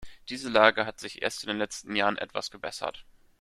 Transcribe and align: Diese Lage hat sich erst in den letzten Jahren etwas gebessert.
Diese 0.29 0.49
Lage 0.49 0.87
hat 0.87 0.99
sich 0.99 1.21
erst 1.21 1.43
in 1.43 1.49
den 1.49 1.59
letzten 1.59 1.95
Jahren 1.95 2.17
etwas 2.17 2.49
gebessert. 2.49 3.05